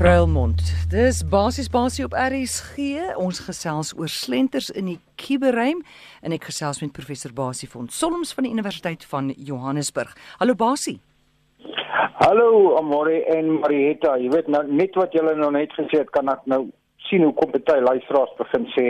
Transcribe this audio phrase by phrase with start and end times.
[0.00, 0.62] Pruilmond.
[0.88, 2.76] Dis basies basie op RSG.
[3.20, 5.82] Ons gesels oor slenters in die kuberruim
[6.24, 10.14] en ek gesels met professor Basie van Solms van die Universiteit van Johannesburg.
[10.40, 10.96] Hallo Basie.
[12.22, 14.14] Hallo Amore en Marietta.
[14.16, 16.62] Jy weet nou net wat julle nou net gesê het, kan ek nou
[17.10, 18.86] sien hoe kom baie luisteraars begin sê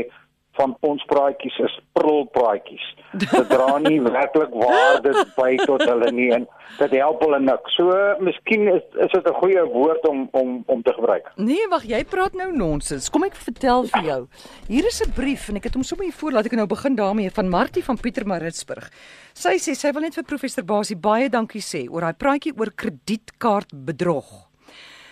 [0.60, 2.86] van ons praatjies is prulpraatjies.
[3.22, 6.46] Dit dra nie werklik waarde by tot hulle nie en
[6.78, 7.76] dit help hulle niks.
[7.78, 11.32] So miskien is is dit 'n goeie woord om om om te gebruik.
[11.36, 13.08] Nee, wag, jy praat nou nonsens.
[13.10, 14.20] Kom ek vertel vir jou.
[14.68, 16.94] Hier is 'n brief en ek het hom sommer hier voor, laat ek nou begin
[16.94, 18.90] daarmee van Martie van Pietermaritzburg.
[19.34, 22.70] Sy sê sy wil net vir professor Basie baie dankie sê oor daai praatjie oor
[22.74, 24.49] kredietkaartbedrog.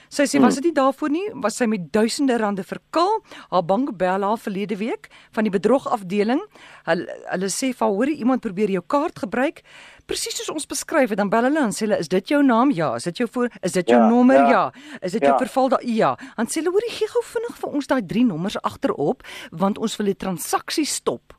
[0.08, 3.18] Sy sê was dit nie daarvoor nie, was sy met duisende rande verkil.
[3.50, 6.40] Haar bank bel haar verlede week van die bedrogafdeling.
[6.88, 9.62] Hulle hulle sê vir hoor iemand probeer jou kaart gebruik.
[10.08, 12.70] Presies soos ons beskryf het, dan bel hulle en sê hulle is dit jou naam?
[12.72, 13.50] Ja, is dit jou voor?
[13.62, 14.36] Is dit jou Ja, nommer?
[14.36, 14.50] Ja.
[14.50, 14.98] ja.
[15.02, 15.38] Is dit jou Ja.
[15.38, 15.84] verval daar?
[15.84, 16.16] Ja.
[16.36, 19.96] Dan sê hulle hoor gee gou vinnig vir ons daai drie nommers agterop want ons
[19.96, 21.34] wil die transaksie stop.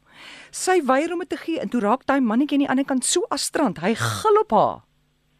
[0.52, 3.06] Sy weier om dit te gee en toe raak daai mannetjie aan die ander kant
[3.06, 3.80] so astrand.
[3.80, 4.82] Hy gil op haar.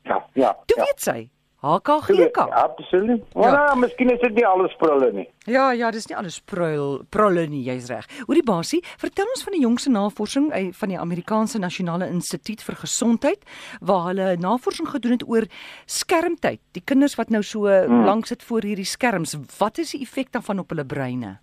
[0.06, 0.54] Ja, ja.
[0.66, 0.84] Toe ja.
[0.86, 1.30] weet sy.
[1.62, 2.38] HKGK.
[2.38, 3.34] Absoluut.
[3.34, 3.76] Maar ja.
[3.76, 5.26] miskien is dit nie alles prulle nie.
[5.50, 8.08] Ja, ja, dis nie alles pruil prulle nie, jy's reg.
[8.28, 12.80] Hoorie Basie, vertel ons van die jongste navorsing eh, van die Amerikaanse Nasionale Instituut vir
[12.80, 13.44] Gesondheid
[13.84, 15.50] waar hulle navorsing gedoen het oor
[15.86, 16.64] skermtyd.
[16.78, 18.06] Die kinders wat nou so hmm.
[18.08, 21.40] lank sit voor hierdie skerms, wat is die effek daarvan op hulle breine?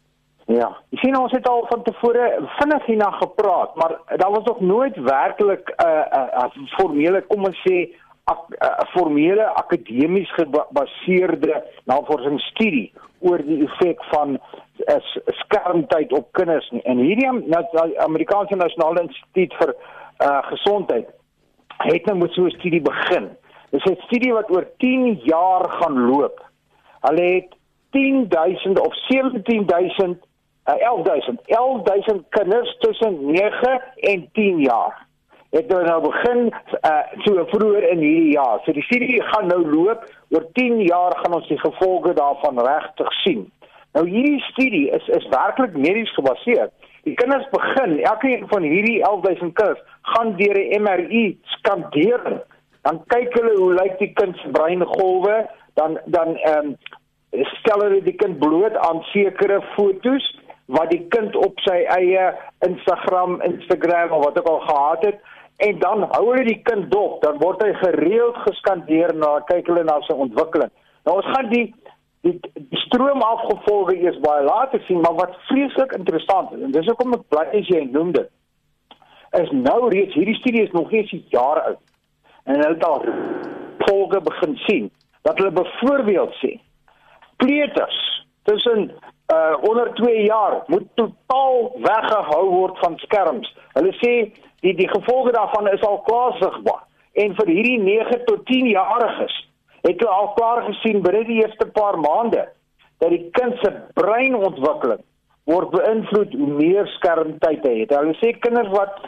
[0.46, 0.68] Ja.
[0.94, 2.26] Jy sien ons het al van tevore
[2.60, 7.62] vinnig hierna gepraat, maar daar was nog nooit werklik 'n uh, uh, formele kom ons
[7.66, 7.90] sê
[8.26, 14.96] 'n uh, formele akademies gebaseerde navorsingsstudie oor die effek van uh,
[15.42, 16.82] skermtyd op kinders nie.
[16.82, 17.62] En hierdie nou,
[18.02, 21.14] Amerikaanse Nasionale Instituut vir uh, Gesondheid
[21.86, 23.30] het nou met so 'n studie begin.
[23.70, 26.42] Dis 'n studie wat oor 10 jaar gaan loop.
[27.00, 27.54] Hulle het
[27.90, 30.26] 10000 of 17000
[30.66, 35.05] uh, 11000 11000 kinders tussen 9 en 10 jaar
[35.56, 38.60] het nou, nou begin uh, so vroeër in hierdie jaar.
[38.64, 43.12] So die studie gaan nou loop oor 10 jaar gaan ons die gevolge daarvan regtig
[43.22, 43.46] sien.
[43.96, 46.68] Nou hierdie studie is is werklik medies gebaseer.
[47.08, 52.40] Die kinders begin, elkeen van hierdie 11000 kinders gaan deur 'n MRI skandering.
[52.82, 56.76] Dan kyk hulle hoe lyk die kind se breingolwe, dan dan ehm um,
[57.60, 60.26] stel hulle die kind bloot aan sekere fotos
[60.66, 62.34] wat die kind op sy eie
[62.66, 65.18] Instagram, Instagram of wat ook al gehad het
[65.56, 69.84] en dan hou hulle die kind dop, dan word hy gereeld geskandeer na kyk hulle
[69.84, 70.72] na sy ontwikkeling.
[71.08, 71.66] Nou ons gaan die
[72.26, 76.88] die, die stroom afgevolge eers baie later sien, maar wat vreeslik interessant is en dis
[76.90, 78.32] hoekom ek bly as jy noem dit
[79.40, 81.82] is nou reeds hierdie studie is nog nie eens 'n jaar oud
[82.44, 83.04] en hulle het al
[83.78, 84.90] volge begin sien
[85.22, 86.60] dat hulle byvoorbeeld sê
[87.36, 88.90] kleuters tussen
[89.34, 93.56] uh onder 2 jaar moet totaal weggehou word van skerms.
[93.72, 94.12] Hulle sê
[94.66, 96.82] die die gevolge daarvan is al klaar sigbaar.
[97.12, 99.36] En vir hierdie 9 tot 10 jariges
[99.86, 102.48] het hulle al klaar gesien binne die eerste paar maande
[102.98, 105.04] dat die kind se breinontwikkeling
[105.46, 107.94] word beïnvloed hoe meer skermtyd hy het.
[107.94, 108.98] Hulle sê kinders wat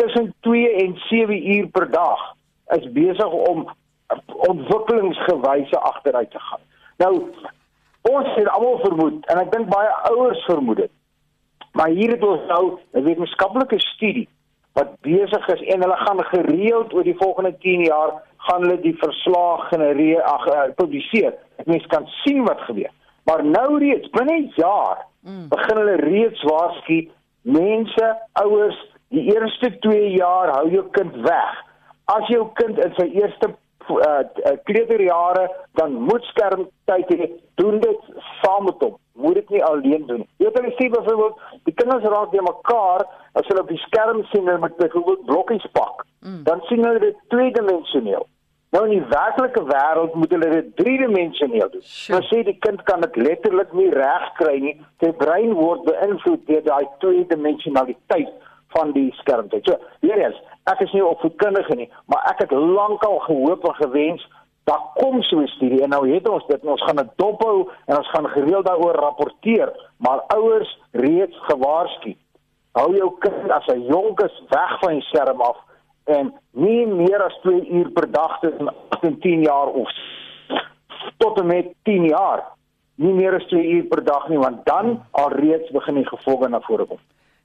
[0.00, 2.22] tussen 2 en 7 uur per dag
[2.78, 3.66] is besig om
[4.48, 6.62] ontwikkelingsgewyse agteruit te gaan.
[7.02, 7.12] Nou
[8.08, 10.94] ons het almal vermoed en ek dink baie ouers vermoed dit.
[11.76, 12.64] Maar hier het ons nou
[12.94, 14.28] 'n wetenskaplike studie
[14.78, 18.12] wat besig is en hulle gaan gereeld oor die volgende 10 jaar
[18.46, 21.34] gaan hulle die verslae genereer ag uh, publiseer.
[21.64, 22.90] Mense kan sien wat gebeur.
[23.28, 25.48] Maar nou reeds binne 'n jaar mm.
[25.48, 27.08] begin hulle reeds waarsku
[27.42, 28.78] mense, ouers,
[29.08, 31.52] die eerste 2 jaar hou jou kind weg.
[32.04, 33.54] As jou kind in sy eerste
[33.90, 35.46] uh, kleuterjare
[35.78, 38.12] dan moet skermtyd hê doen dit
[38.42, 38.96] saam met hom.
[39.12, 40.26] Moet dit nie alleen doen.
[40.36, 43.06] Jy weet hulle sê byvoorbeeld die kinders raak by mekaar
[43.38, 46.06] as hulle op die skerm sien hulle met byvoorbeeld blokkies pak.
[46.22, 46.42] Mm.
[46.46, 48.26] dan sien hulle dit tweedimensioneel.
[48.72, 51.82] Nou in die werklike wêreld moet hulle dit driedimensioneel doen.
[51.82, 52.18] Sure.
[52.18, 54.76] nou sê die kind kan dit letterlik nie reg kry nie.
[55.02, 58.32] Sy brein word beïnvloed deur daai tweedimensionaliteit
[58.72, 59.64] van die skermtyd.
[59.68, 60.38] So, weer eens,
[60.70, 64.26] ek is nie opvoedkundige nie, maar ek het lankal gehoop en gewens
[64.64, 67.68] dat kom so 'n studie en nou het ons dit en ons gaan dit dophou
[67.86, 72.16] en ons gaan gereeld daaroor rapporteer, maar ouers reeds gewaarsku.
[72.72, 75.56] Hou jou kind as hy jonk is weg van die skerm af
[76.04, 79.90] en nie meer as 2 uur per dag tussen 8 en 10 jaar of
[81.16, 82.44] tot en met 10 jaar.
[82.94, 86.60] Nie meer as 2 uur per dag nie, want dan alreeds begin die gevolge na
[86.60, 86.98] vore kom.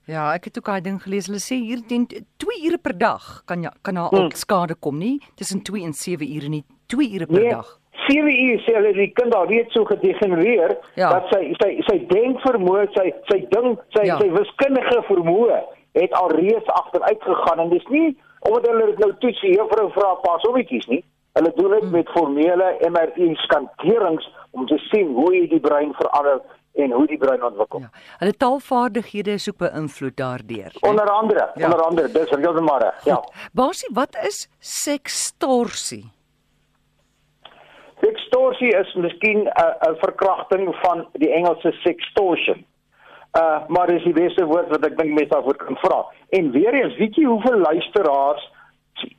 [0.07, 1.27] Ja, ek het ook daai ding gelees.
[1.27, 4.31] Hulle sê hier teen 2 ure per dag kan ja kan daar hmm.
[4.31, 7.73] skade kom nie tussen 2 en 7 ure nie, 2 ure per nee, dag.
[8.07, 11.09] 7 uur sê hulle die kind daar weet so gedegenereer Ja.
[11.09, 14.17] dat sy sy sy denkvermoë, sy sy ding, sy Ja.
[14.21, 15.59] sy wiskundige vermoë
[15.99, 18.15] het al reeds agteruit gegaan en dis nie
[18.47, 21.03] omdat hulle dit nou toets die juffrou vra pas hommetjies nie.
[21.35, 26.39] Hulle doen dit met formele MRI skanderings om te sien hoe jy die brein verander
[26.77, 27.79] en hoe die brein ontwikkel.
[27.79, 27.89] Ja.
[28.17, 30.71] Hulle taalvaardighede is ook beïnvloed daardeur.
[30.81, 31.65] Onder andere, Ja.
[31.65, 33.03] onder andere, dis heeltemal reg.
[33.05, 33.23] Ja.
[33.53, 36.05] Basie, wat is sekstorsie?
[38.01, 42.65] Sextorsie is miskien 'n uh, 'n verkrachting van die Engelse sextortion.
[43.37, 46.05] Uh maar dis die beste woord wat ek dink mense daarvoor kan vra.
[46.29, 48.51] En weer eens, weet jy hoeveel luisteraars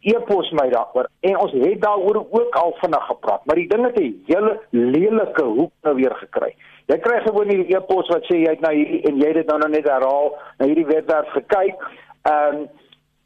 [0.01, 3.99] e-pos my daaroor en ons het daaroor ook al vinnig gepraat, maar die ding het
[4.01, 6.55] 'n hele lelike hoek nou weer gekry.
[6.89, 9.51] Jy kry gewoon hierdie e-pos wat sê jy het nou hierdie en jy het dit
[9.51, 11.89] nou nog net herhaal, na hierdie webwerf gekyk.
[12.31, 12.69] Ehm um,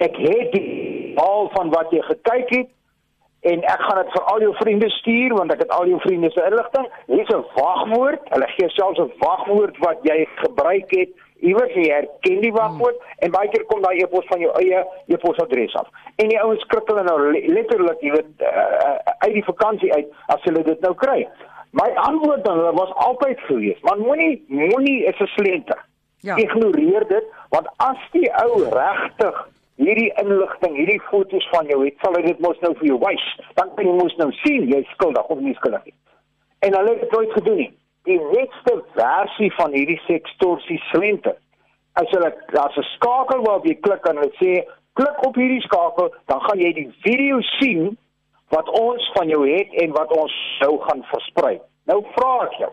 [0.03, 2.70] ek het die al van wat jy gekyk het
[3.53, 6.31] en ek gaan dit vir al jou vriende stuur want ek het al jou vriende
[6.35, 6.88] se inligting.
[7.06, 8.23] Hier's 'n wagwoord.
[8.35, 11.15] Hulle gee selfs 'n wagwoord wat jy gebruik het.
[11.43, 13.19] Iewers jy herken die wagwoord hmm.
[13.19, 15.88] en baie keer kom daai e-pos van jou eie e-posadres af.
[16.17, 20.43] En die ouens skrikkel nou le- letterlik, jy weet, uh, uit die vakansie uit as
[20.43, 21.29] hulle dit nou kry.
[21.72, 25.84] My antwoord aan hulle was altyd gewees, man moenie moenie is 'n slenter.
[26.20, 26.36] Ja.
[26.36, 32.14] Ignoreer dit want as die ou regtig hierdie inligting, hierdie foto's van jou het, sal
[32.14, 33.24] hy dit mos nou vir jou wys.
[33.58, 35.94] Dan kan jy mos nou sien jy's skuldig of nie skuldig nie.
[36.58, 37.72] En hulle het dit nooit gedoen nie.
[38.08, 41.36] Die netste versie van hierdie sextorsie slenter.
[41.92, 44.52] As hulle daar's 'n skakel waarop jy klik en hulle sê
[44.92, 47.96] klik op hierdie skakel, dan gaan jy die video sien
[48.52, 51.56] wat ons van jou het en wat ons sou gaan versprei.
[51.88, 52.72] Nou vra ek jou.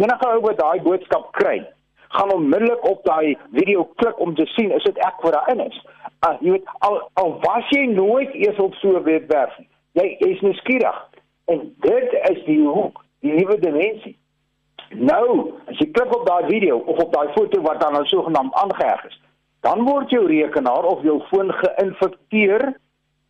[0.00, 1.58] Enige ou wat daai boodskap kry,
[2.16, 5.80] gaan onmiddellik op daai video klik om te sien is dit ek wat daarin is.
[6.26, 9.68] Uh, jy weet al al was jy nooit eers op so 'n webwerf nie.
[9.92, 10.98] Jy jy's nuuskierig.
[11.46, 14.16] En dit is die hoek, die nuwe dimensie.
[14.90, 18.54] Nou, as jy klik op daai video of op daai foto wat dan nou sogenaamd
[18.54, 19.20] aangeheg is,
[19.60, 22.72] dan word jou rekenaar of jou foon geïnfekteer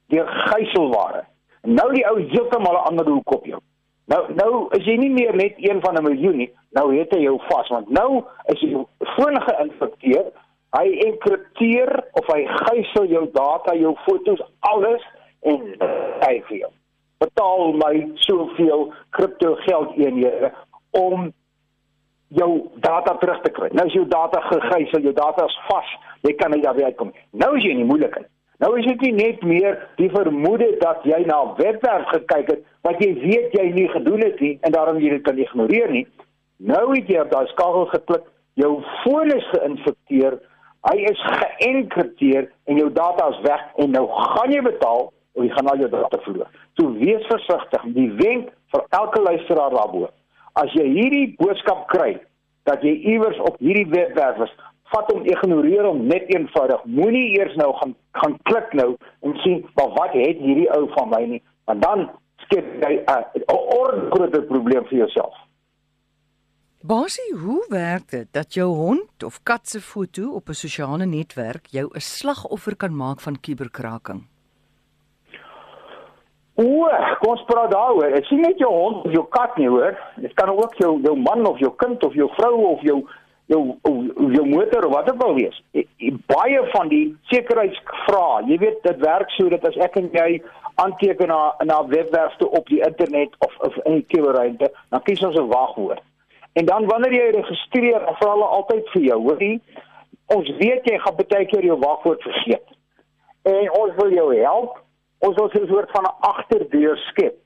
[0.06, 1.24] deur gijselware.
[1.62, 3.60] Nou die ou heeltemal 'n ander hoek op jou.
[4.06, 6.52] Nou nou is jy nie meer net een van 'n miljoen nie.
[6.70, 10.24] Nou het hy jou vas want nou is jou foon geïnfekteer.
[10.70, 15.02] Hy enkripteer of hy gijsel jou data, jou foto's, alles
[15.40, 15.60] en
[16.20, 16.70] hy vir jou.
[17.18, 20.52] Betaal my soveel kripto geld eenhede
[20.90, 21.32] om
[22.28, 23.68] jou data terug te kry.
[23.72, 25.96] Nou is jou data gegijsel, jou data is vas.
[26.20, 27.24] Jy kan nie daar weer uitkom nie.
[27.30, 28.28] Nou is jy in die moeilikheid.
[28.58, 32.64] Nou is dit nie net meer die vermoede dat jy na 'n webwerf gekyk het
[32.82, 36.06] wat jy weet jy nie gedoen het nie en daarom jy dit kan ignoreer nie.
[36.56, 38.24] Nou het jy op daai skakel geklik,
[38.54, 40.38] jou foon is geïnfekteer,
[40.90, 45.50] hy is geënkripteer en jou data is weg en nou gaan jy betaal of jy
[45.54, 46.50] gaan al jou data verloor.
[46.74, 47.82] So wees versigtig.
[47.94, 50.08] Die wenk vir elke luisteraar daarbo.
[50.52, 52.18] As jy hierdie boodskap kry
[52.66, 54.54] dat jy iewers op hierdie webwerf is,
[54.92, 56.84] vat hom ignoreer hom net eenvoudig.
[56.84, 61.12] Moenie eers nou gaan gaan klik nou en sien maar wat het hierdie ou van
[61.12, 62.08] my nie, want dan
[62.46, 63.44] skep jy 'n
[63.80, 65.34] orde groter probleem vir jouself.
[66.80, 71.66] Basie, hoe werk dit dat jou hond of kat se foto op 'n sosiale netwerk
[71.66, 74.22] jou 'n slagoffer kan maak van kuberkraking?
[76.54, 76.88] O,
[77.20, 78.14] kom ons praat daaroor.
[78.14, 79.98] Dit nie net jou hond of jou kat nie, hoor.
[80.16, 83.04] Dit kan ook jou jou man of jou kind of jou vrou of jou
[83.48, 85.62] jou jou, motor of wat ook al wees.
[85.72, 90.10] E, e, baie van die sekuriteitsvrae, jy weet dit werk so dat as ek en
[90.12, 90.42] jy
[90.82, 95.24] aanteken na na webwerf toe op die internet of, of in die kuberruimte, dan kies
[95.24, 96.04] ons 'n wagwoord.
[96.52, 99.60] En dan wanneer jy registreer, vra hulle altyd vir jou, hoorie,
[100.26, 102.68] ons weet jy gaan baie keer jou wagwoord vergeet.
[103.42, 104.78] En ons wil jou help.
[105.18, 107.36] Ons wil 'n soort van 'n agterdeur skep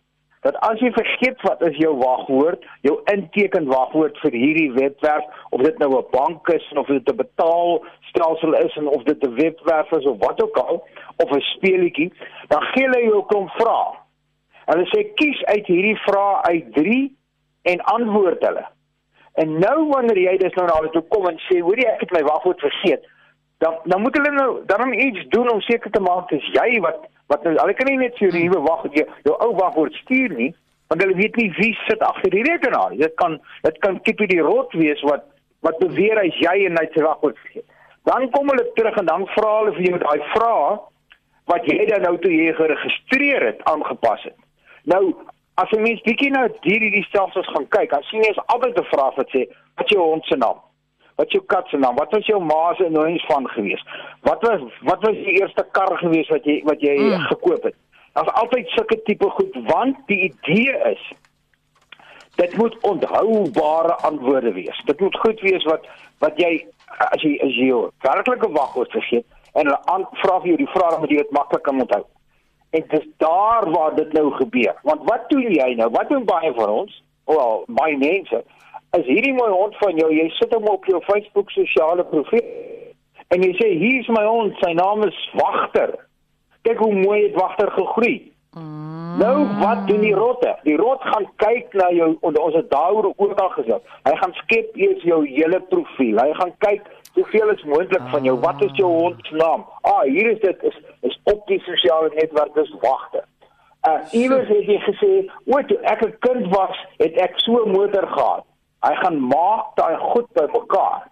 [0.42, 5.62] dat as jy vergeet wat is jou wagwoord, jou inteken wagwoord vir hierdie webwerf of
[5.62, 9.92] dit nou 'n bank is of dit 'n betaalstelsel is en of dit 'n webwerf
[9.92, 10.82] is of wat ook al
[11.16, 12.12] of 'n speletjie,
[12.48, 13.94] dan gee hulle jou 'n klomp vrae.
[14.66, 17.16] Hulle sê kies uit hierdie vrae uit 3
[17.62, 18.66] en antwoord hulle.
[19.34, 22.12] En nou wanneer jy dis nou na hulle toe kom en sê, "Hoorie, ek het
[22.12, 23.06] my wagwoord vergeet."
[23.62, 27.04] Dan dan moet hulle nou dan iets doen om seker te maak dis jy wat
[27.30, 30.34] wat nou hulle kan nie net vir jou nuwe wagwoord jou, jou ou wagwoord stuur
[30.38, 30.48] nie,
[30.90, 32.96] want hulle weet nie wie sit agter die rekenaar.
[32.98, 35.28] Dit kan dit kan tipe die rot wees wat
[35.66, 37.68] wat beweer hy's jy en hy sy wagwoord vergeet.
[38.10, 40.74] Dan kom hulle terug en dan vra hulle vir jou daai vrae
[41.54, 44.38] wat jy dan nou toe jy geregistreer het aangepas het.
[44.90, 45.04] Nou
[45.62, 48.90] as 'n mens bietjie nou hierdie stelsels gaan kyk, dan sien jy is altyd 'n
[48.90, 50.58] vraag wat sê wat jou hond se naam
[51.22, 51.94] Wat jou kat se naam?
[51.94, 53.82] Wat was jou ma se nooiens van gewees?
[54.26, 57.26] Wat was wat was die eerste kar gewees wat jy wat jy mm.
[57.30, 57.76] gekoop het?
[58.12, 61.04] Daar's altyd sulke tipe goed want die idee is
[62.40, 64.82] dit moet onthoubare antwoorde wees.
[64.84, 65.86] Dit moet goed wees wat
[66.24, 66.50] wat jy
[67.12, 70.98] as jy as jy jou werklike wagwoord vergeet en hulle vra vir jou die vraag
[71.04, 72.02] moet jy dit maklik kan onthou.
[72.72, 74.74] En dis daar waar dit nou gebeur.
[74.82, 75.90] Want wat doen jy nou?
[75.94, 76.98] Wat doen baie van ons?
[77.30, 78.42] Wel, baie mense
[78.98, 80.10] is hierdie mooi hond van jou.
[80.12, 82.44] Jy sit hom op jou Facebook sosiale profiel
[83.32, 85.94] en jy sê hier's my hond, sy naam is Wagter.
[86.68, 88.18] Kyk hoe mooi het Wagter gegroei.
[88.52, 89.16] Mm.
[89.22, 90.52] Nou wat doen die rotte?
[90.66, 93.80] Die rot gaan kyk na jou ons het daaroor ook al gesê.
[94.04, 96.20] Hy gaan skep eers jou hele profiel.
[96.20, 98.36] Hy gaan kyk hoeveel is moontlik van jou.
[98.44, 99.64] Wat is jou hond se naam?
[99.88, 103.24] Ah, hier is dit is is op die sosiale netwerk dis Wagter.
[103.88, 105.12] Uh iewers het jy gesê,
[105.48, 108.44] "O, toe ek 'n kind was, het ek so 'n motor gehad."
[108.82, 111.08] Hy gaan maak daai goed by mekaar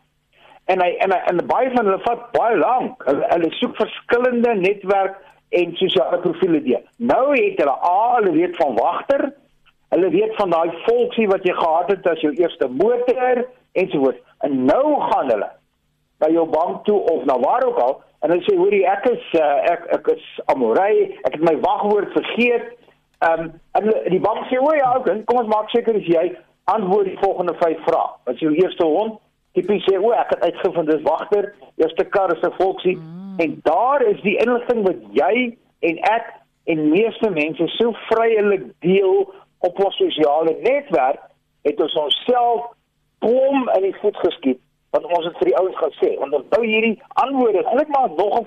[0.71, 3.05] en hy en hy, en baie van hulle vat baie lank.
[3.09, 5.19] Hulle, hulle soek verskillende netwerk
[5.59, 6.83] en sosiale profile deur.
[7.13, 9.31] Nou het hulle al weet van wagter.
[9.91, 14.23] Hulle weet van daai volksie wat jy gehad het as jou eerste motor ensovoorts.
[14.47, 15.51] En nou gaan hulle
[16.23, 19.23] by jou bank toe of na waar ook al en hulle sê hoorie ek is
[19.41, 22.77] uh, ek ek is Amorey, ek het my wagwoord vergeet.
[23.25, 26.29] Ehm um, en die bank sê o ja, okay, kom ons maak seker as jy
[26.77, 28.09] antwoord die volgende vyf vrae.
[28.25, 29.19] Wat is jou eerste hond?
[29.57, 31.51] tipies sê o, ek het uitgevind dis wagter,
[31.83, 33.39] eerste kar is 'n volksie mm.
[33.43, 35.57] en daar is die inligting wat jy
[35.89, 36.27] en ek
[36.71, 39.27] en meeste mense so vrylik deel
[39.59, 41.21] op ons sosiale netwerk,
[41.63, 42.71] het ons onsself
[43.19, 44.61] kom in die voet geskiet
[44.91, 48.47] want ons het vir die ouens gesê, want onthou hierdie antwoorde, eintlik maar nog 'n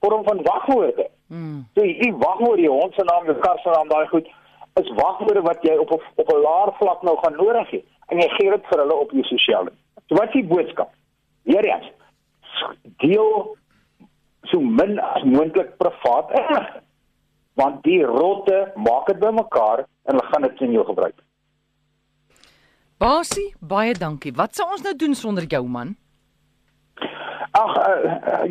[0.00, 1.08] vorm van wagwoorde.
[1.26, 1.66] Mm.
[1.74, 4.28] So hierdie wagwoorde, die hond se naam, die kar se naam, daai goed
[4.80, 8.28] is wagwoorde wat jy op op, 'n laer vlak nou gaan nodig hê en jy
[8.36, 9.72] gee dit vir hulle op jou sosiale
[10.08, 10.92] So wat is die boodskap?
[11.48, 11.92] Weereens
[12.98, 13.56] deel
[14.50, 16.84] so min as moontlik privaat inligting.
[17.60, 21.16] Want die rotte maak dit bymekaar en hulle gaan dit in jou gebruik.
[22.98, 24.32] Basie, baie dankie.
[24.34, 25.94] Wat sou ons nou doen sonder jou man?
[27.50, 27.88] Ag, uh, uh,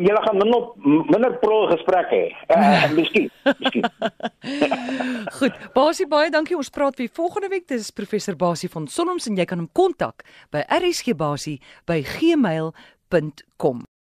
[0.00, 0.62] julle gaan minder
[1.10, 2.26] minder pro gesprekke hê.
[2.50, 3.84] Uh, miskien, miskien.
[5.38, 6.56] Goed, Basie baie dankie.
[6.58, 7.66] Ons praat weer volgende week.
[7.70, 10.16] Dis professor Basie van Sonnoms en jy kan hom kontak
[10.54, 13.78] by rsgbasie@gmail.com.